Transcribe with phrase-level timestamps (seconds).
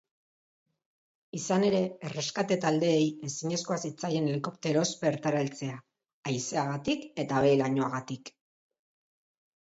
[1.39, 5.75] Izan ere, erreskate-taldeei ezinezkoa zitzaien helikopteroz bertara heltzea
[6.31, 8.33] haizeagatik eta behe-lainoagatik.